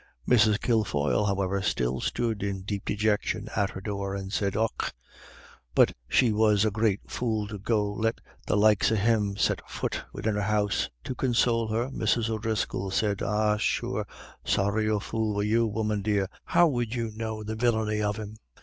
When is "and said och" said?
4.15-4.93